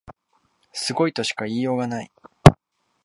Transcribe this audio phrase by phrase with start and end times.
[0.73, 2.11] すごいとしか言いようがない